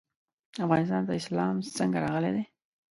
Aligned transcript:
افغانستان 0.65 1.01
ته 1.07 1.13
اسلام 1.21 1.55
څنګه 1.77 1.97
راغلی 2.05 2.31
دی؟ 2.35 2.43